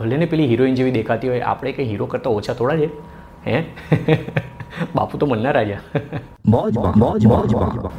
[0.00, 2.88] ભલે ને પેલી હિરોઈન જેવી દેખાતી હોય આપણે કંઈ હીરો કરતાં ઓછા થોડા છે
[3.46, 3.64] હે?
[4.94, 5.78] બાપુ તો મનના રાજા.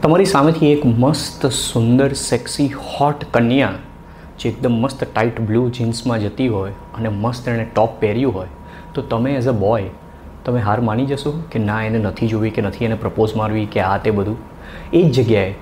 [0.01, 3.71] તમારી સામેથી એક મસ્ત સુંદર સેક્સી હોટ કન્યા
[4.39, 8.47] જે એકદમ મસ્ત ટાઈટ બ્લુ જીન્સમાં જતી હોય અને મસ્ત એણે ટોપ પહેર્યું હોય
[8.93, 9.89] તો તમે એઝ અ બોય
[10.45, 13.79] તમે હાર માની જશો કે ના એને નથી જોવી કે નથી એને પ્રપોઝ મારવી કે
[13.79, 14.37] આ તે બધું?
[14.93, 15.53] એ જ જગ્યાએ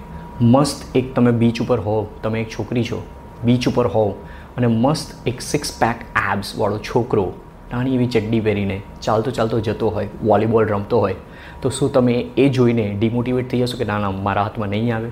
[0.41, 3.03] મસ્ત એક તમે બીચ ઉપર હોવ તમે એક છોકરી છો
[3.43, 4.11] બીચ ઉપર હોવ
[4.57, 7.25] અને મસ્ત એક સિક્સ પેક એબ્સ વાળો છોકરો
[7.71, 11.15] નાની એવી ચડ્ડી પહેરીને ચાલતો ચાલતો જતો હોય, વોલીબોલ રમતો હોય,
[11.61, 15.09] તો શું તમે એ જોઈને ડિમોટિવેટ થઈ જશો કે ના ના, મારા હાથમાં નહીં આવે?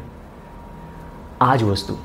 [1.42, 1.98] આ જ વસ્તુ.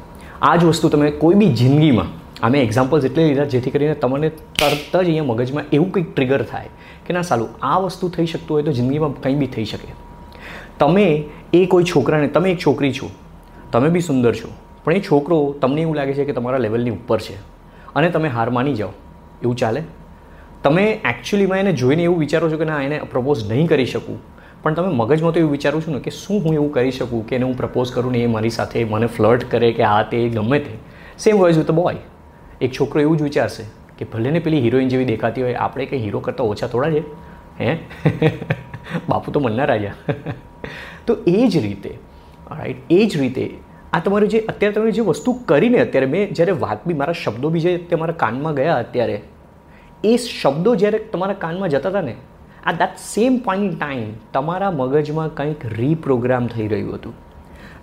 [0.43, 2.09] આ જ વસ્તુ તમે કોઈ બી જિંદગીમાં,
[2.43, 6.69] અમે એક્ઝામ્પલ્સ એટલે લીધા જેથી કરીને તમને તરત જ અહીંયા મગજમાં એવું કંઈક ટ્રિગર થાય
[7.07, 9.95] કે ના, સાલું, આ વસ્તુ થઈ શકતું હોય તો જિંદગીમાં કંઈ બી થઈ શકે.
[10.79, 11.07] તમે
[11.53, 13.11] એ કોઈ છોકરાને, તમે એક છોકરી છો,
[13.73, 14.49] તમે બી સુંદર છો,
[14.85, 17.39] પણ એ છોકરો તમને એવું લાગે છે કે તમારા લેવલની ઉપર છે
[17.95, 18.93] અને તમે હાર માની જાઓ.
[19.43, 19.83] એવું ચાલે?
[20.63, 24.21] તમે એકચ્યુઅલીમાં એને જોઈને એવું વિચારો છો કે ના, એને પ્રપોઝ નહીં કરી શકું.
[24.63, 27.37] પણ તમે મગજમાં તો એવું વિચારો છો ને કે શું હું એવું કરી શકું કે
[27.37, 30.59] એને હું પ્રપોઝ કરું ને એ મારી સાથે મને ફ્લર્ટ કરે કે આ તે ગમે
[30.59, 30.79] તે.
[31.19, 31.97] સેમ વોઇઝ વિથ બોય
[32.61, 33.65] એક છોકરો એવું જ વિચારશે
[33.99, 37.03] કે ભલે ને પેલી હિરોઈન જેવી દેખાતી હોય, આપણે કંઈ હીરો કરતાં ઓછા થોડા છે.
[37.61, 37.79] હે?
[39.09, 39.93] બાપુ તો મનના રાજા.
[41.07, 41.99] તો એ જ રીતે
[42.51, 43.51] રાઈટ એ જ રીતે
[43.93, 47.49] આ તમારું જે, અત્યારે તમે જે વસ્તુ કરીને, અત્યારે મેં જ્યારે વાત બી, મારા શબ્દો
[47.49, 49.23] બી જે તમારા કાનમાં ગયા અત્યારે
[50.05, 52.15] એ શબ્દો જ્યારે તમારા કાનમાં જતા હતા ને
[52.67, 57.15] આ that same point in time તમારા મગજમાં કંઈક રીપ્રોગ્રામ થઈ રહ્યું હતું.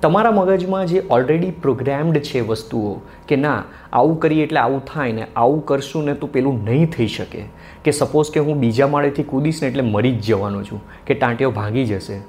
[0.01, 5.27] તમારા મગજમાં જે ઓલરેડી પ્રોગ્રામ્ડ છે વસ્તુઓ કે ના, આવું કરીએ એટલે આવું થાય ને,
[5.35, 7.43] આવું કરશું ને તો પેલું નહીં થઈ શકે.
[7.83, 11.51] કે સપોઝ કે હું બીજા માળેથી કૂદીશ ને એટલે મરી જ જવાનો છું, કે ટાંટીઓ
[11.51, 12.19] ભાગી જશે.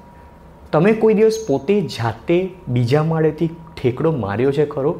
[0.71, 4.99] તમે કોઈ દિવસ પોતે જાતે બીજા માળેથી ઠેકડો માર્યો છે ખરો?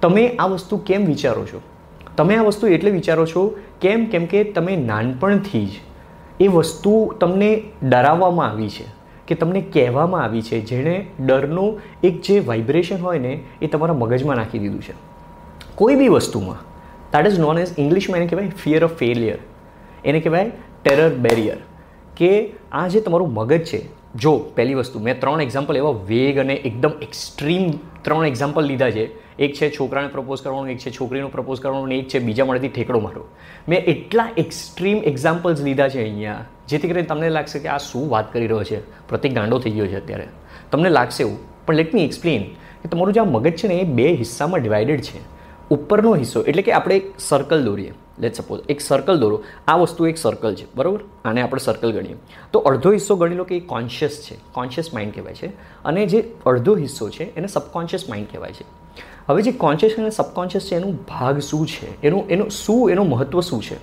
[0.00, 1.60] તમે આ વસ્તુ કેમ વિચારો છો?
[2.18, 3.58] તમે આ વસ્તુ એટલે વિચારો છો?
[3.80, 4.04] કેમ?
[4.04, 5.70] કેમ કે તમે નાનપણથી જ
[6.40, 8.84] એ વસ્તુ તમને ડરાવવામાં આવી છે,
[9.28, 14.36] કે તમને કહેવામાં આવી છે, જેણે ડરનું એક જે વાઇબ્રેશન હોય ને, એ તમારા મગજમાં
[14.36, 14.94] નાખી દીધું છે.
[15.74, 16.68] કોઈ બી વસ્તુમાં
[17.12, 19.38] દેટ ઇઝ નોન એઝ ઇંગ્લિશમાં એને કહેવાય ફિયર ઓફ ફેલિયર
[20.04, 20.50] એને કહેવાય
[20.84, 21.56] ટેરર બેરિયર
[22.16, 26.54] કે આ જે તમારું મગજ છે જો પહેલી વસ્તુ, મેં ત્રણ એક્ઝામ્પલ એવા વેગ અને
[26.68, 27.66] એકદમ એક્સ્ટ્રીમ
[28.04, 29.04] ત્રણ એક્ઝામ્પલ લીધા છે.
[29.38, 33.00] એક છે છોકરાને પ્રપોઝ કરવાનું, એક છે છોકરીનું પ્રપોઝ કરવાનું એક છે બીજા મળેથી ઠેકડો
[33.04, 33.24] મારો
[33.68, 38.32] મેં એટલા એક્સ્ટ્રીમ એક્ઝામ્પલ્સ લીધા છે અહીંયા, જેથી કરીને તમને લાગશે કે આ શું વાત
[38.32, 38.82] કરી રહ્યો છે.
[39.08, 40.26] પ્રતિક ગાંડો થઈ ગયો છે અત્યારે.
[40.72, 42.42] તમને લાગશે એવું, પણ લેટ મી એક્સપ્લેન
[42.82, 45.22] કે તમારું જે આ મગજ છે ને એ બે હિસ્સામાં ડિવાઇડેડ છે.
[45.70, 47.92] ઉપરનો હિસ્સો, એટલે કે આપણે એક સર્કલ દોરીએ.
[48.20, 49.42] લેટ સપોઝ એક સર્કલ દોરો.
[49.68, 51.00] આ વસ્તુ એક સર્કલ છે, બરાબર?
[51.24, 52.16] આને આપણે સર્કલ ગણીએ.
[52.52, 54.36] તો અડધો હિસ્સો ગણી લો કે એ કોન્શિયસ છે.
[54.52, 55.46] કોન્શિયસ માઇન્ડ કહેવાય છે.
[55.84, 58.64] અને જે અડધો હિસ્સો છે, એને સબકોન્શિયસ માઇન્ડ કહેવાય છે.
[59.26, 62.02] હવે જે કોન્શિયસ અને સબકોન્શિયસ છે, એનું ભાગ શું છે?
[62.02, 63.76] એનું એનું, શું, એનું મહત્ત્વ શું છે?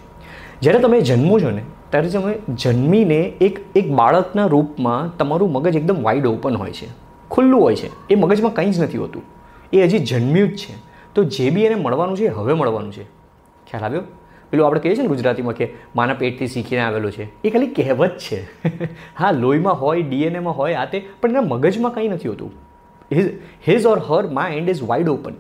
[0.62, 6.04] જ્યારે તમે જન્મો છો ને, ત્યારે તમે જન્મીને એક એક બાળકના રૂપમાં તમારું મગજ એકદમ
[6.04, 6.88] વાઇડ ઓપન હોય છે.
[7.30, 8.08] ખુલ્લું હોય છે.
[8.08, 9.22] એ મગજમાં કંઈ જ નથી હોતું.
[9.74, 10.74] એ હજી જન્મ્યું જ છે.
[11.16, 13.04] તો જે બી એને મળવાનું છે હવે મળવાનું છે.
[13.68, 14.02] ખ્યાલ આવ્યો?
[14.52, 17.48] પેલું આપણે કહીએ છીએ ને ગુજરાતીમાં કે માના પેટથી શીખીને આવેલું છે.
[17.48, 18.44] એ ખાલી કહેવત છે.
[19.20, 22.52] હા, લોહીમાં હોય, ડીએનએમાં હોય, આ તે, પણ એના મગજમાં કંઈ નથી હોતું.
[23.12, 23.30] His
[23.68, 25.34] his or her mind is wide open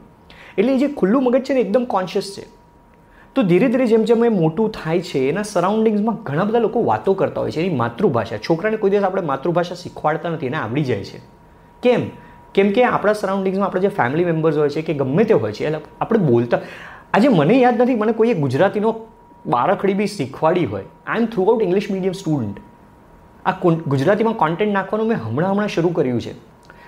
[0.58, 2.44] એટલે એ જે ખુલ્લું મગજ છે ને એકદમ કોન્શિયસ છે.
[3.36, 7.14] તો ધીરે ધીરે જેમ જેમ એ મોટું થાય છે, એના સરાઉન્ડિંગ્સમાં ઘણા બધા લોકો વાતો
[7.14, 8.38] કરતા હોય છે, એની માતૃભાષા.
[8.38, 11.20] છોકરાને કોઈ દિવસ આપણે માતૃભાષા શીખવાડતા નથી, એને આવડી જાય છે.
[11.82, 12.10] કેમ?
[12.54, 15.66] કેમ કે આપણા સરાઉન્ડિંગ્સમાં આપણે જે ફેમિલી મેમ્બર્સ હોય છે, કે ગમે તે હોય છે
[15.66, 16.60] એટલે આપણે બોલતા
[17.16, 18.96] આજે મને યાદ નથી, મને કોઈએ ગુજરાતીનો
[19.46, 20.84] બારખડી બી શીખવાડી હોય.
[21.07, 22.57] I am throughout English medium student
[23.45, 23.51] આ
[23.88, 26.34] ગુજરાતીમાં કોન્ટેન્ટ નાખવાનું મેં હમણાં હમણાં શરૂ કર્યું છે.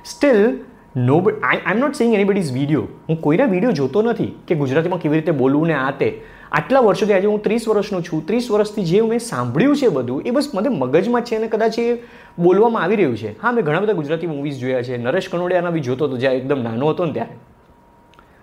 [0.05, 0.59] Still
[0.97, 4.99] no I I am not saying anybody's video હું કોઈના વીડિયો જોતો નથી કે ગુજરાતીમાં
[4.99, 6.21] કેવી રીતે બોલવું ને આ તે.
[6.51, 8.25] આટલા વર્ષોથી આજે હું ત્રીસ વર્ષનો છું.
[8.25, 11.97] ત્રીસ વર્ષથી જે મેં સાંભળ્યું છે બધું, એ બસ મને મગજમાં છે અને કદાચ એ
[12.39, 13.41] બોલવામાં આવી રહ્યું છે.
[13.41, 14.97] હા, મેં ઘણા બધા ગુજરાતી મૂવીઝ જોયા છે.
[14.97, 17.56] નરેશ કનોડિયાના બી જોતો હતો જ્યાં એકદમ નાનો હતો ને ત્યારે.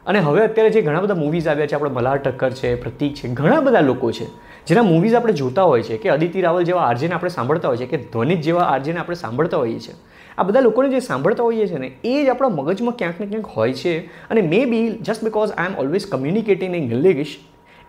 [0.06, 3.28] અને હવે અત્યારે જે ઘણા બધા મૂવીઝ આવ્યા છે, આપણે મલ્હાર ઠક્કર છે, પ્રતીક છે,
[3.28, 4.26] ઘણા બધા લોકો છે,
[4.66, 7.86] જેના મૂવીઝ આપણે જોતા હોય છે, કે અદિતિ રાવલ જેવા આરજેને આપણે સાંભળતા હોય છે,
[7.86, 9.94] કે ધ્વનિત જેવા આરજેને આપણે સાંભળતા હોઈએ છીએ.
[10.38, 13.46] આ બધા લોકોને જે સાંભળતા હોઈએ છીએ ને, એ જ આપણા મગજમાં ક્યાંક ને ક્યાંક
[13.46, 13.98] હોય છે.
[14.06, 17.36] અને maybe just because I am always communicating in English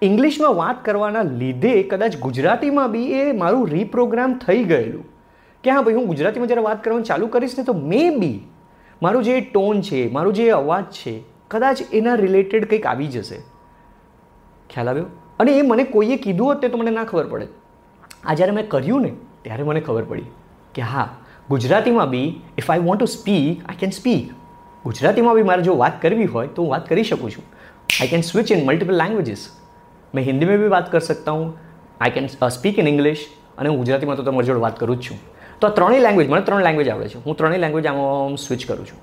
[0.02, 5.06] ઇંગ્લિશમાં વાત કરવાના લીધે કદાચ ગુજરાતીમાં બી એ મારું રીપ્રોગ્રામ થઈ ગયેલું.
[5.64, 8.40] કે હા ભાઈ, હું ગુજરાતીમાં જ્યારે વાત કરવાનું ચાલુ કરીશ ને, તો મે બી
[9.02, 13.41] મારું જે ટોન છે, મારું જે અવાજ છે કદાચ એના રિલેટેડ કંઈક આવી જશે
[14.71, 17.49] ખ્યાલ આવ્યો અને એ મને કોઈએ કીધું હોત તો મને ના ખબર પડે
[18.25, 20.29] આ જ્યારે મેં કર્યું ને ત્યારે મને ખબર પડી
[20.75, 21.07] કે હા
[21.49, 22.29] ગુજરાતીમાં બી
[22.59, 24.37] if I want to speak I can speak
[24.85, 27.49] ગુજરાતીમાં બી મારે જો વાત કરવી હોય તો હું વાત કરી શકું છું
[27.93, 29.49] I can switch in multiple languages
[30.15, 31.47] मैं हिंदी में भी बात कर सकता हूँ
[32.01, 33.25] I can speak in English
[33.59, 35.19] અને હું ગુજરાતીમાં તો તમારી જોડે વાત કરું જ છું
[35.61, 38.87] તો આ ત્રણેય લેંગ્વેજ મને ત્રણ લેંગ્વેજ આવડે છે હું ત્રણેય લેંગ્વેજ આમાં સ્વિચ કરું
[38.87, 38.99] છું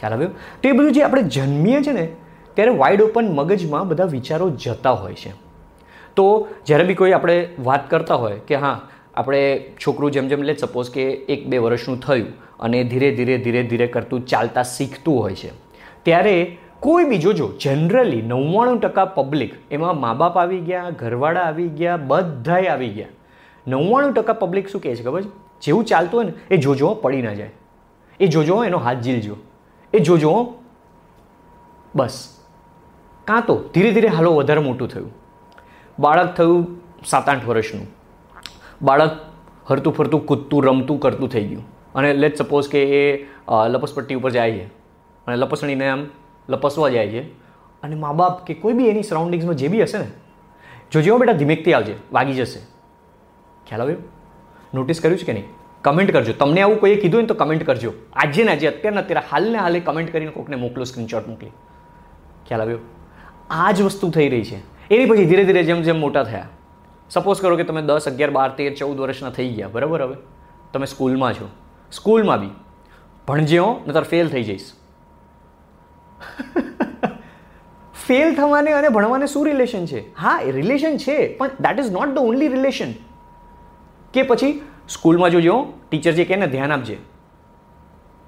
[0.00, 0.28] ખ્યાલ આવ્યો?
[0.62, 2.08] તો એ બધું જે આપણે જન્મીએ છીએ ને,
[2.54, 5.32] ત્યારે વાઇડ ઓપન મગજમાં બધા વિચારો જતા હોય છે.
[6.16, 8.80] તો જ્યારે બી કોઈ આપણે વાત કરતા હોય કે હા,
[9.14, 13.62] આપણે છોકરું જેમ જેમ લે સપોઝ કે એક બે વર્ષનું થયું અને ધીરે ધીરે ધીરે
[13.62, 15.50] ધીરે કરતું ચાલતા શીખતું હોય છે.
[16.02, 21.68] ત્યારે કોઈ બી જોજો જનરલી નવ્વાણું ટકા પબ્લિક એમાં મા બાપ આવી ગયા, ઘરવાળા આવી
[21.68, 23.06] ગયા, બધાય આવી ગયા.
[23.68, 25.28] નવ્વાણું ટકા પબ્લિક શું કહે છે ખબર છે?
[25.62, 27.50] જેવું ચાલતું હોય ને, એ જોજો પડી ના જાય.
[28.20, 29.36] એ જોજો એનો હાથ ઝીલજો
[29.96, 30.54] એ જોજો
[31.94, 32.14] બસ.
[33.24, 35.12] કાં તો ધીરે ધીરે હાલો વધારે મોટું થયું.
[35.98, 37.86] બાળક થયું સાત આઠ વર્ષનું.
[38.82, 39.20] બાળક
[39.70, 41.64] હરતું ફરતું, કૂદતું, રમતું, કરતું થઈ ગયું.
[41.94, 43.28] અને લેટ સપોઝ કે એ
[43.68, 44.64] લપસપટ્ટી ઉપર જાય છે.
[45.26, 46.06] અને લપસણીને આમ
[46.48, 47.22] લપસવા જાય છે.
[47.82, 50.06] અને મા બાપ કે કોઈ બી એની સરાઉન્ડિંગ્સમાં જે બી હશે ને,
[50.92, 52.60] જોજો બેટા, ધીમેકથી આવજે, વાગી જશે.
[53.66, 53.96] ખ્યાલ આવ્યો?
[54.74, 55.44] નોટિસ કર્યું છે કે નહીં?
[55.82, 56.32] કમેન્ટ કરજો.
[56.32, 57.92] તમને આવું કોઈએ કીધું ને તો કમેન્ટ કરજો.
[58.12, 61.50] આજે ને આજે, અત્યારે અત્યારે હાલને હાલે કમેન્ટ કરીને કોકને મોકલો સ્ક્રીનશોટ મોકલી.
[62.48, 62.78] ખ્યાલ આવ્યો?
[63.50, 64.56] આ જ વસ્તુ થઈ રહી છે.
[64.94, 66.48] એની પછી ધીરે ધીરે જેમ જેમ મોટા થયા.
[67.10, 69.68] સપોઝ કરો કે તમે દસ, અગિયાર, બાર, તેર, ચૌદ વર્ષના થઈ ગયા.
[69.68, 70.16] બરાબર હવે?
[70.72, 71.48] તમે સ્કૂલમાં છો.
[71.92, 72.50] સ્કૂલમાં બી.
[73.28, 74.72] ભણજે હો નતર ફેલ થઈ જઈશ.
[78.06, 80.14] ફેલ થવાને અને ભણવાને શું રિલેશન છે?
[80.14, 82.92] હા રિલેશન છે, પણ that is not the only relation
[84.12, 86.98] કે પછી સ્કૂલમાં જોજો, ટીચર જે કહે ને, ધ્યાન આપજે.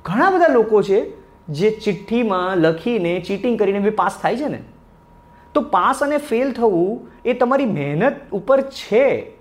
[0.04, 1.10] ઘણા બધા લોકો છે
[1.48, 4.62] જે ચિઠ્ઠીમાં લખીને ચીટિંગ કરીને બી પાસ થાય છે ને.
[5.54, 9.32] તો પાસ અને ફેલ થવું એ તમારી મહેનત ઉપર છે.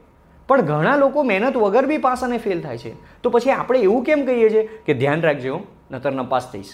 [0.47, 3.21] પણ ઘણા લોકો મહેનત વગર બી પાસ અને ફેલ થાય છે.
[3.21, 5.59] તો પછી આપણે એવું કેમ કહીએ છીએ કે ધ્યાન રાખજો,
[5.91, 6.73] નતર ન પાસ થઈશ.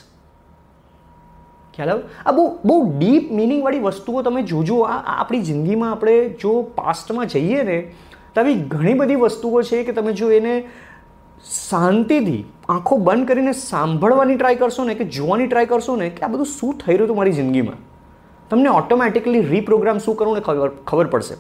[1.76, 2.02] ખ્યાલ આવે?
[2.26, 4.80] આ બહુ બહુ ડીપ મિનિંગવાળી વસ્તુઓ તમે જોજો.
[4.80, 7.94] આ આપણી જિંદગીમાં આપણે જો પાસ્ટમાં જઈએ ને
[8.36, 10.64] તો આવી ઘણી બધી વસ્તુઓ છે કે તમે જો એને
[11.70, 16.28] શાંતિથી આંખો બંધ કરીને સાંભળવાની ટ્રાય કરશો ને કે જોવાની ટ્રાય કરશો ને કે આ
[16.28, 17.76] બધું શું થઈ રહ્યું હતું મારી જિંદગીમાં?
[18.50, 21.36] તમને ઓટોમેટિકલી રીપ્રોગ્રામ શું કરવું ને ખબર ખબર પડશે.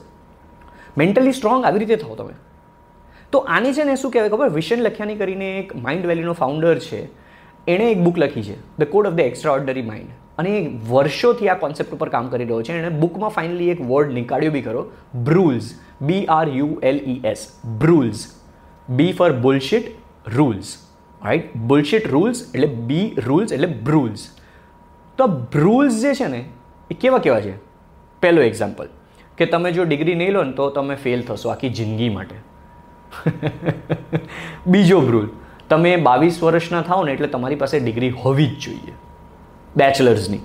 [0.97, 2.33] મેન્ટલી સ્ટ્રોંગ આવી રીતે થાઓ તમે.
[3.31, 4.49] તો આની છે ને શું કહેવાય ખબર?
[4.49, 7.05] વિશન લખ્યાની કરીને એક માઇન્ડ વેલ્યુનો ફાઉન્ડર છે.
[7.67, 9.19] એણે એક બુક લખી છે the code of the
[9.53, 12.73] extraordinary mind અને વર્ષોથી આ કોન્સેપ્ટ ઉપર કામ કરી રહ્યો છે.
[12.73, 14.85] એણે બુકમાં ફાઇનલી એક વર્ડ નીકાળ્યો બી ખરો
[15.23, 15.73] brules
[16.05, 17.43] B R U L E S
[17.79, 18.23] brules
[18.89, 19.91] B for bullshit
[20.37, 20.71] rules
[21.21, 24.25] right bullshit rules એટલે બી રૂલ્સ એટલે બ્રુલ્સ
[25.17, 26.45] તો બ્રુલ્સ જે છે ને,
[26.91, 27.53] એ કેવા કેવા છે?
[28.21, 28.87] પહેલો એક્ઝામ્પલ
[29.37, 32.35] કે તમે જો ડિગ્રી નહીં લો ને તો તમે ફેલ થશો આખી જિંદગી માટે.
[34.71, 35.27] બીજો બ્રુલ
[35.69, 38.93] તમે બાવીસ વર્ષના થાઓ ને એટલે તમારી પાસે ડિગ્રી હોવી જ જોઈએ.
[39.77, 40.41] બેચલર્સની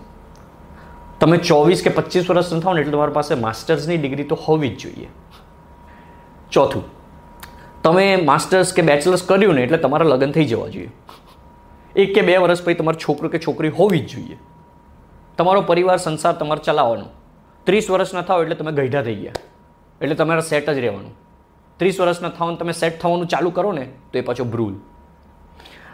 [1.21, 4.83] તમે ચોવીસ કે પચીસ વર્ષના થાઓ ને એટલે તમારી પાસે માસ્ટર્સની ડિગ્રી તો હોવી જ
[4.83, 5.09] જોઈએ.
[6.53, 6.85] ચોથું.
[7.83, 10.91] તમે માસ્ટર્સ કે બેચલર્સ કર્યું ને એટલે તમારા લગ્ન થઈ જવા જોઈએ.
[11.97, 14.39] એક કે બે વર્ષ પછી તમારો છોકરો કે છોકરી હોવી જ જોઈએ.
[15.37, 17.05] તમારો પરિવાર, સંસાર તમારે ચલાવવાનો.
[17.65, 19.33] ત્રીસ વર્ષના થાવ એટલે તમે ગઈઢા થઈ ગયા.
[20.01, 21.13] એટલે તમારે સેટ જ રહેવાનું.
[21.77, 24.75] ત્રીસ વર્ષના થાવ તમે સેટ થવાનું ચાલુ કરો ને, તો એ પાછો ભ્રૂલ.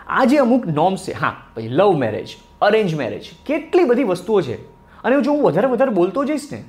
[0.09, 1.13] આ જે અમુક નોર્મ્સ છે.
[1.13, 2.29] હા, પછી લવ મેરેજ
[2.63, 4.75] અરેન્જ મેરેજ કેટલી બધી વસ્તુઓ છે.
[4.75, 6.65] અને જો હું વધારે વધારે બોલતો જઈશ ને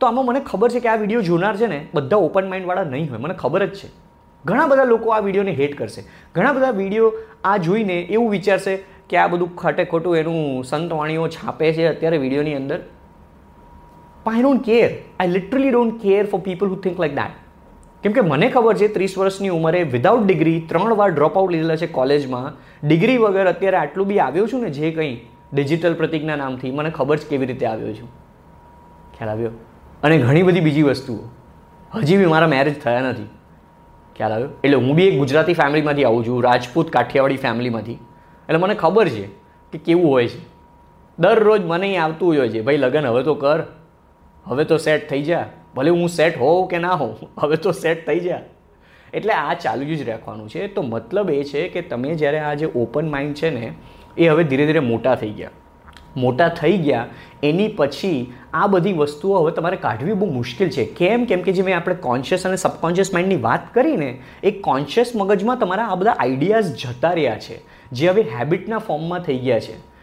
[0.00, 3.08] તો આમાં મને ખબર છે કે આ વીડિયો જોનાર છે ને, બધા ઓપન માઇન્ડવાળા નહીં
[3.10, 3.18] હોય.
[3.18, 3.88] મને ખબર જ છે.
[4.44, 6.02] ઘણા બધા લોકો આ વિડીયોને હેટ કરશે.
[6.34, 7.12] ઘણા બધા વીડિયો
[7.44, 8.74] આ જોઈને એવું વિચારશે
[9.08, 12.78] કે આ બધું ખટે ખોટું એનું સંતવાણીઓ છાપે છે અત્યારે વિડીયોની અંદર.
[14.26, 17.34] I don't care I literally don't care for people who think like that
[18.02, 21.76] કેમ કે મને ખબર છે ત્રીસ વર્ષની ઉંમરે વિધાઉટ ડિગ્રી ત્રણ વાર ડ્રોપ આઉટ લીધેલા
[21.82, 22.48] છે કોલેજમાં
[22.84, 25.14] ડિગ્રી વગર અત્યારે આટલું બી આવ્યો છું ને જે કંઈ
[25.52, 28.08] ડિજિટલ પ્રતિજ્ઞા નામથી, મને ખબર છે કેવી રીતે આવ્યો છું.
[29.16, 29.52] ખ્યાલ આવ્યો?
[30.02, 31.18] અને ઘણી બધી બીજી વસ્તુઓ.
[31.94, 33.28] હજી બી મારા મેરેજ થયા નથી.
[34.16, 34.48] ખ્યાલ આવ્યો?
[34.64, 39.26] એટલે હું બી એક ગુજરાતી ફેમિલીમાંથી આવું છું, રાજપૂત કાઠિયાવાડી ફેમિલીમાંથી એટલે મને ખબર છે
[39.72, 40.56] કે કેવું હોય છે.
[41.18, 43.62] દરરોજ મને આવતું હોય છે, ભાઈ લગ્ન હવે તો કર.
[44.44, 45.46] હવે તો સેટ થઈ જા.
[45.74, 48.40] ભલે હું સેટ હોઉં કે ના હોઉં, હવે તો સેટ થઈ જા.
[49.14, 50.66] એટલે આ ચાલુ જ રાખવાનું છે.
[50.66, 53.74] તો મતલબ એ છે કે તમે જ્યારે આ જે ઓપન માઇન્ડ છે ને,
[54.18, 55.50] એ હવે ધીરે ધીરે મોટા થઈ ગયા.
[56.16, 57.06] મોટા થઈ ગયા,
[57.42, 60.84] એની પછી આ બધી વસ્તુઓ હવે તમારે કાઢવી બહુ મુશ્કેલ છે.
[60.84, 61.24] કેમ?
[61.24, 65.84] કેમ કે જે મેં આપણે કોન્શિયસ અને સબકોન્શિયસ માઇન્ડની વાત કરીને, એ કોન્શિયસ મગજમાં તમારા
[65.84, 67.60] આ બધા આઈડિયાઝ જતા રહ્યા છે.
[67.92, 69.96] જે હવે હેબિટના ફોર્મમાં થઈ ગયા છે.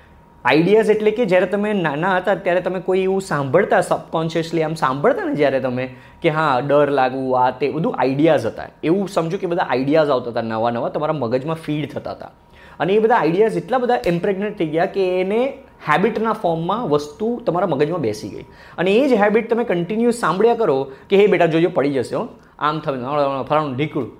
[0.45, 5.25] આઈડિયાઝ એટલે કે જ્યારે તમે નાના હતા, ત્યારે તમે કોઈ એવું સાંભળતા સબકોન્શિયસલી આમ સાંભળતા
[5.25, 5.89] ને જ્યારે તમે
[6.21, 8.67] કે હા, ડર લાગવું, આ તે બધું આઈડિયાઝ હતા.
[8.83, 12.31] એવું સમજો કે બધા આઈડિયાઝ આવતા હતા, નવા નવા તમારા મગજમાં ફીડ થતા હતા.
[12.79, 15.53] અને એ બધા આઈડિયાઝ એટલા બધા ઇમ્પ્રેગ્નેટ થઈ ગયા કે એને
[15.89, 18.43] હેબિટના ફોર્મમાં વસ્તુ તમારા મગજમાં બેસી ગઈ.
[18.77, 22.27] અને એ જ હેબિટ તમે કન્ટિન્યુઅસ સાંભળ્યા કરો કે, હે બેટા, જોજો, પડી જશે, હો.
[22.59, 24.11] આમ થયું ફલાણું ઢીકળું.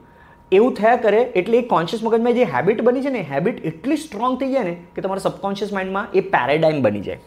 [0.51, 4.39] એવું થયા કરે એટલે એ કોન્શિયસ મગજમાં જે હેબિટ બની છે ને હેબિટ એટલી સ્ટ્રોંગ
[4.39, 7.19] થઈ જાય ને કે તમારા સબકોન્શિયસ માઇન્ડમાં એ પેરેડાઇમ બની જાય.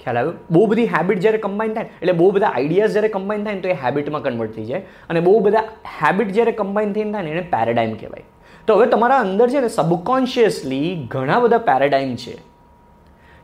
[0.00, 0.32] ખ્યાલ આવ્યો?
[0.50, 3.68] બહુ બધી હેબિટ જ્યારે કમ્બાઈન થાય એટલે બહુ બધા આઈડિયાઝ જ્યારે કમ્બાઈન થાય ને, તો
[3.68, 4.82] એ હેબિટમાં કન્વર્ટ થઈ જાય.
[5.10, 5.62] અને બહુ બધા
[6.02, 8.24] હેબિટ જ્યારે કમ્બાઈન થઈને થાય ને, એને પેરેડાઇમ કહેવાય.
[8.66, 12.55] તો હવે તમારા અંદર છે ને સબકોન્શિયસલી ઘણા બધા પેરેડાઇમ છે.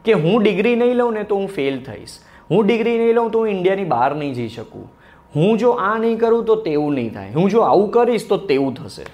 [0.04, 2.18] કે હું ડિગ્રી નહીં લઉં ને તો હું ફેલ થઈશ.
[2.50, 4.92] હું ડિગ્રી નહીં લઉં તો હું ઇન્ડિયાની બહાર નહીં જઈ શકું.
[5.36, 7.30] હું જો આ નહીં કરું તો તેવું નહીં થાય.
[7.30, 9.06] હું જો આવું કરીશ તો તેવું થશે.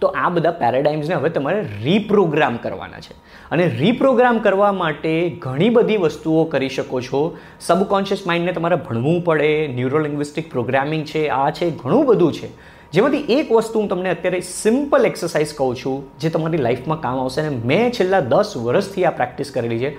[0.00, 3.12] તો આ બધા પેરેડાઇમ્સને હવે તમારે રીપ્રોગ્રામ કરવાના છે.
[3.50, 7.38] અને રીપ્રોગ્રામ કરવા માટે ઘણી બધી વસ્તુઓ કરી શકો છો.
[7.60, 9.66] સબકોન્શિયસ માઇન્ડને તમારે ભણવું પડે.
[9.74, 12.48] ન્યુરોલિંગ્વિસ્ટિક પ્રોગ્રામિંગ છે, આ છે, ઘણું બધું છે.
[12.92, 17.42] જેમાંથી એક વસ્તુ હું તમને અત્યારે સિમ્પલ એક્સરસાઇઝ કહું છું, જે તમારી લાઈફમાં કામ આવશે
[17.42, 19.90] અને મેં છેલ્લા દસ વર્ષથી આ પ્રેક્ટિસ કરેલી છે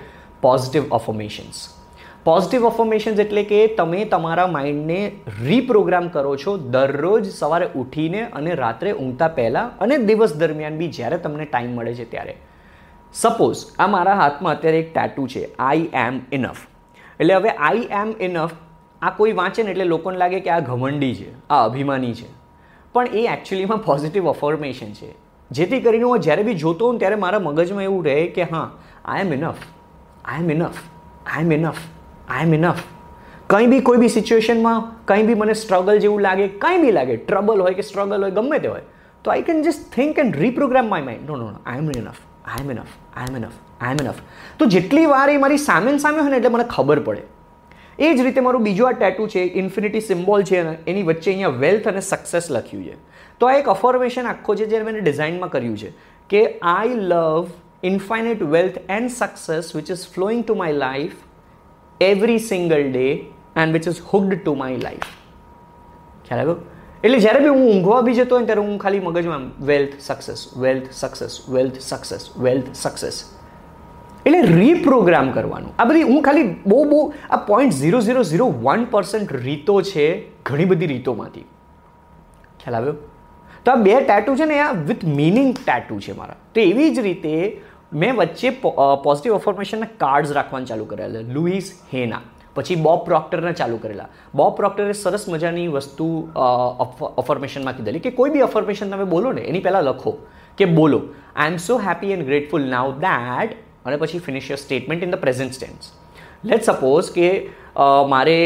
[0.42, 1.62] પોઝિટિવ અફોર્મેશન્સ
[2.26, 4.98] પોઝિટિવ અફર્મેશન્સ એટલે કે તમે તમારા માઇન્ડને
[5.38, 11.20] રીપ્રોગ્રામ કરો છો દરરોજ સવારે ઉઠીને અને રાત્રે ઊંઘતા પહેલાં અને દિવસ દરમિયાન બી જ્યારે
[11.24, 12.36] તમને ટાઈમ મળે છે ત્યારે.
[13.14, 16.62] સપોઝ આ મારા હાથમાં અત્યારે એક ટેટુ છે આઈ એમ ઇનફ
[17.08, 18.54] એટલે હવે આઈ એમ ઇનફ
[19.02, 22.30] આ કોઈ વાંચે ને એટલે લોકોને લાગે કે આ ઘમંડી છે, આ અભિમાની છે.
[22.92, 25.14] પણ એ એકચ્યુઅલીમાં પોઝિટિવ અફોર્મેશન છે.
[25.50, 28.70] જેથી કરીને હું જ્યારે બી જોતો હોઉં ત્યારે મારા મગજમાં એવું રહે કે હા
[29.04, 29.54] I am enough
[30.24, 30.80] I am enough
[31.26, 31.76] I am enough
[32.28, 32.82] I am enough
[33.50, 37.60] કંઈ બી કોઈ બી સિચ્યુએશનમાં કંઈ બી મને સ્ટ્રગલ જેવું લાગે, કંઈ બી લાગે ટ્રબલ
[37.60, 38.80] હોય કે સ્ટ્રગલ હોય, ગમે તે હોય,
[39.24, 42.20] તો I can just think and reprogram my mind no no no I am enough
[42.44, 44.14] I am enough I am enough I am enough
[44.58, 47.22] તો જેટલી વાર એ મારી સામે સામે હોય ને એટલે મને ખબર પડે.
[47.98, 51.88] એ જ રીતે મારું બીજું આ ટેટુ છે ઇન્ફિનિટી સિમ્બોલ છે એની વચ્ચે અહીંયા વેલ્થ
[51.88, 52.94] અને સક્સેસ લખ્યું છે.
[53.40, 55.92] તો આ એક અફોર્મેશન આખો છે જે મેં ડિઝાઇનમાં કર્યું છે
[56.28, 57.46] કે I love
[57.84, 61.12] infinite wealth and success which is flowing to my life
[62.00, 63.12] every single day
[63.56, 65.02] and which is hood to my life
[66.28, 66.56] ખ્યાલ આવ્યો?
[67.04, 70.86] એટલે જ્યારે બી હું ઊંઘવા બી જતો હોય ત્યારે હું ખાલી મગજમાં wealth success wealth
[70.92, 73.24] success wealth success wealth success
[74.26, 75.72] એટલે રીપ્રોગ્રામ કરવાનું.
[75.78, 77.00] આ બધી હું ખાલી બહુ બહુ
[77.30, 80.06] આ point zero zero zero one percent રીતો છે
[80.50, 81.46] ઘણી બધી રીતોમાંથી.
[82.60, 82.94] ખ્યાલ આવ્યો?
[83.64, 86.38] તો આ બે ટેટુ છે ને, આ વિથ મિનિંગ ટેટુ છે મારા.
[86.54, 87.32] તો એવી જ રીતે
[88.02, 88.50] મેં વચ્ચે
[89.06, 91.24] પોઝિટિવ અફોર્મેશનના કાર્ડ્સ રાખવાનું ચાલુ કરેલા.
[91.34, 92.22] લુઈસ હેના
[92.56, 94.08] પછી બોબ પ્રોક્ટરના ચાલુ કરેલા.
[94.34, 96.06] બોબ પ્રોક્ટરે સરસ મજાની વસ્તુ
[97.22, 100.12] અફર્મેશનમાં કીધેલી કે કોઈ બી અફર્મેશન તમે બોલો ને, એની પહેલાં લખો
[100.58, 101.02] કે બોલો
[101.36, 103.54] I am so happy and grateful now that
[103.86, 105.90] અને પછી finish your statement in the present tense
[106.44, 107.28] let suppose કે
[108.12, 108.36] મારે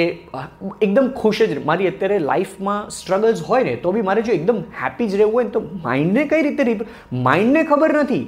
[0.83, 5.09] એકદમ ખુશ જ, મારી અત્યારે લાઈફમાં સ્ટ્રગલ્સ હોય ને, તો બી મારે જો એકદમ હેપી
[5.09, 6.85] જ રહેવું હોય ને, તો માઇન્ડને કઈ રીતે
[7.28, 8.26] માઇન્ડને ખબર નથી.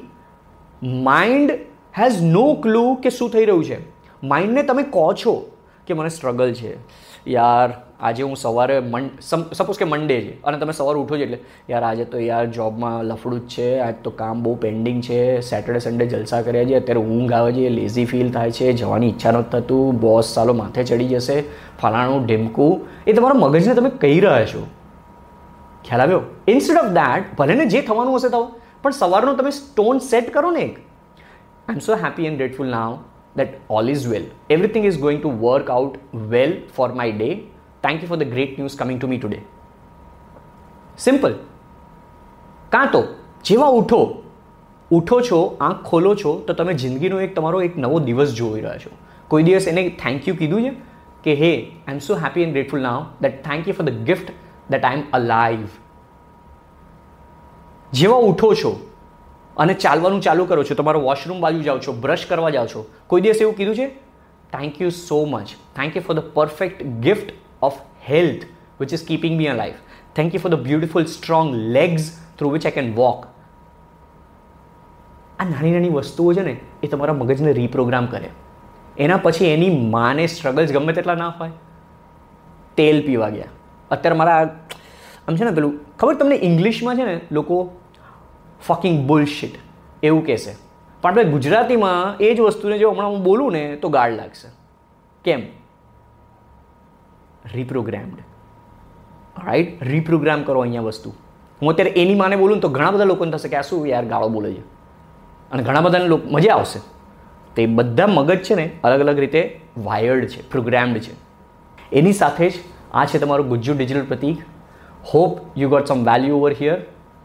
[1.09, 1.50] માઇન્ડ
[1.99, 3.79] હેઝ નો ક્લુ કે શું થઈ રહ્યું છે.
[4.25, 5.35] માઇન્ડને તમે કહો છો
[5.87, 6.73] કે મને સ્ટ્રગલ છે.
[7.29, 7.69] યાર
[8.00, 11.38] આજે હું સવારે મન સપોઝ કે મન્ડે છે, અને તમે સવારે ઉઠો છો એટલે,
[11.71, 15.78] યાર, આજે તો યાર જોબમાં લફડું જ છે, આજ તો કામ બહુ પેન્ડિંગ છે સેટરડે
[15.78, 19.50] સન્ડે જલસા કર્યા છે, અત્યારે ઊંઘ આવે છે લેઝી ફીલ થાય છે, જવાની ઈચ્છા નથી
[19.50, 21.45] થતું બોસ સાલો માથે ચડી જશે,
[21.83, 22.81] ફલાણું ઢીમકું.
[23.07, 24.64] એ તમારા મગજને તમે કહી રહ્યા છો.
[25.85, 26.23] ખ્યાલ આવ્યો?
[26.49, 28.43] ઇન્સ્ટેડ ઓફ દેટ ભલે ને જે થવાનું હશે તો
[28.83, 30.81] પણ સવારનો તમે સ્ટોન સેટ કરો ને એક.
[31.69, 32.99] I am so happy and grateful now
[33.37, 36.02] that all is well everything is going to work out
[36.35, 37.37] well for my day.
[37.83, 39.43] Thank you for the great news coming to me today.
[40.99, 41.35] Simple
[42.73, 43.03] કાં તો
[43.45, 44.01] જેવા ઉઠો
[44.91, 48.83] ઉઠો છો, આંખ ખોલો છો, તો તમે જિંદગીનો એક તમારો એક નવો દિવસ જોઈ રહ્યા
[48.85, 48.91] છો.
[49.29, 50.73] કોઈ દિવસ એને થેન્ક યુ કીધું છે
[51.25, 51.53] કે, hey
[51.87, 54.29] I am so happy and grateful now that thank you for the gift
[54.71, 55.69] that I am alive
[57.93, 58.73] જેવા ઉઠો છો
[59.57, 63.21] અને ચાલવાનું ચાલુ કરો છો, તમારો વોશરૂમ બાજુ જાઓ છો બ્રશ કરવા જાઓ છો, કોઈ
[63.21, 63.89] દિવસ એવું કીધું છે?
[64.53, 67.29] Thank you so much thank you for the perfect gift
[67.62, 68.43] of health
[68.81, 69.75] which is keeping me alive
[70.17, 73.27] thank you for the beautiful strong legs through I can walk
[75.38, 78.29] આ નાની નાની વસ્તુઓ છે ને, એ તમારા મગજને રીપ્રોગ્રામ કરે.
[78.99, 81.50] એના પછી એની માને સ્ટ્રગલ્સ ગમે તેટલા ના હોય,
[82.77, 83.45] તેલ પીવા ગયા.
[83.91, 84.35] અત્યારે મારા
[85.29, 87.71] આમ છે ને પેલું, ખબર તમને ઇંગ્લિશમાં છે ને લોકો
[88.67, 89.50] ફકિંગ બુલશીટ
[90.03, 90.57] એવું કહેશે.
[91.03, 94.49] પણ આપણે ગુજરાતીમાં એ જ વસ્તુને જો હમણાં હું બોલું ને, તો ગાળ લાગશે.
[95.25, 95.43] કેમ?
[97.55, 98.19] રિપ્રોગ્રામ્ડ
[99.47, 101.11] રાઈટ રિપ્રોગ્રામ કરો અહીંયા વસ્તુ.
[101.62, 104.28] હું અત્યારે એની માને બોલું તો ઘણા બધા લોકોને થશે કે આ શું યાર, ગાળો
[104.28, 104.61] બોલે છે.
[105.52, 106.81] અને ઘણા બધાને લોકો મજા આવશે.
[107.57, 111.14] તો બધા મગજ છે ને અલગ અલગ રીતે વાયર્ડ છે પ્રોગ્રામ્ડ છે.
[111.93, 112.52] એની સાથે જ
[112.95, 114.38] આ છે તમારું Gujju digital Pratik.
[115.14, 116.78] Hope you got some value over here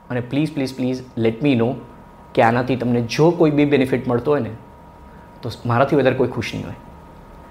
[0.09, 1.75] અને please please please let me know
[2.33, 4.49] કે આનાથી તમને જો કોઈ બી બેનિફિટ મળતો હોય ને,
[5.41, 6.75] તો મારાથી વધારે કોઈ ખુશ નહીં હોય.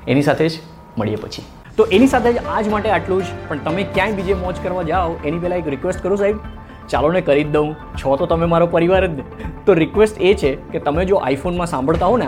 [0.08, 0.52] એની સાથે જ
[0.98, 1.42] મળીએ પછી.
[1.76, 3.26] તો એની સાથે જ આજ માટે આટલું જ.
[3.48, 6.36] પણ તમે ક્યાંય બીજે મોજ કરવા જાઓ, એની પહેલાં એક રિક્વેસ્ટ કરું સાહેબ.
[6.88, 7.74] ચાલો ને કરી જ દઉં.
[7.74, 9.10] છો તો તમે મારો પરિવાર જ.
[9.66, 12.26] તો રિક્વેસ્ટ એ છે કે તમે જો આઈફોનમાં સાંભળતા હો ને,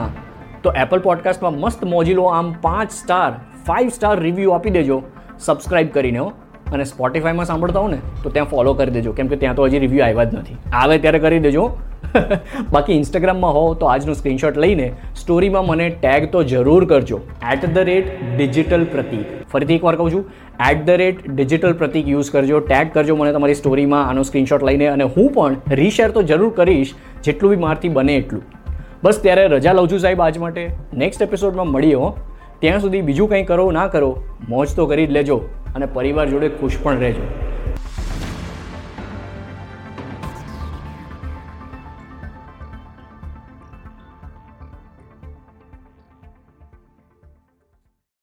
[0.63, 3.33] તો એપલ પોડકાસ્ટમાં મસ્ત મોજીલો આમ પાંચ સ્ટાર
[3.67, 5.03] ફાઇવ સ્ટાર રિવ્યૂ આપી દેજો.
[5.39, 6.33] સબસ્ક્રાઇબ કરીને હો.
[6.73, 9.13] અને સ્પોટિફાઈમાં સાંભળતા હો ને, તો ત્યાં ફોલો કરી દેજો.
[9.13, 10.57] કેમ કે ત્યાં તો હજી રિવ્યૂ આવ્યા જ નથી.
[10.73, 11.77] આવે ત્યારે કરી દેજો.
[12.73, 17.21] બાકી ઇન્સ્ટાગ્રામમાં હો તો આજનો સ્ક્રીનશોટ લઈને સ્ટોરીમાં મને ટેગ તો જરૂર કરજો.
[17.53, 20.25] At the rate digital Pratik ફરીથી એકવાર કહું છું
[20.71, 24.87] at the rate digital Pratik use કરજો ટેગ કરજો મને તમારી સ્ટોરીમાં આનો સ્ક્રીનશોટ લઈને
[24.89, 26.95] અને હું પણ રીશેર તો જરૂર કરીશ,
[27.25, 28.45] જેટલું બી મારથી બને એટલું.
[29.05, 30.63] બસ ત્યારે રજા લઉં છું સાહેબ આજ માટે.
[30.95, 32.15] નેક્સ્ટ એપિસોડમાં મળીએ હો.
[32.61, 34.11] ત્યાં સુધી બીજું કંઈ કરો, ના કરો,
[34.49, 35.41] મોજ તો કરી જ લેજો
[35.75, 37.27] અને પરિવાર જોડે ખુશ પણ રહેજો.